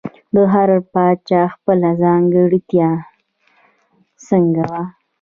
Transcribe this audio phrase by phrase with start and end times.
[0.33, 2.59] د هر پاچا خپله ځانګړې
[4.27, 4.81] سکه وه